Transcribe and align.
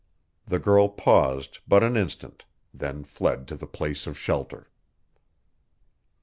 The 0.47 0.57
girl 0.57 0.89
paused 0.89 1.59
but 1.67 1.83
an 1.83 1.95
instant, 1.95 2.45
then 2.73 3.03
fled 3.03 3.47
to 3.49 3.55
the 3.55 3.67
place 3.67 4.07
of 4.07 4.17
shelter. 4.17 4.71